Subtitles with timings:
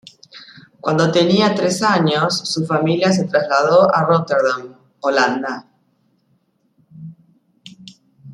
[0.79, 5.67] Cuando tenía tres años, su familia se trasladó a Rotterdam, Holanda.